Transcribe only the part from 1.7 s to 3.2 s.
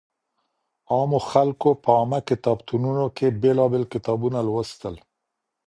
په عامه کتابتونونو